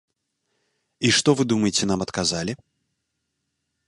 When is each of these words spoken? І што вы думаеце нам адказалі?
І 1.09 1.11
што 1.17 1.29
вы 1.41 1.45
думаеце 1.53 1.83
нам 1.91 1.99
адказалі? 2.05 2.53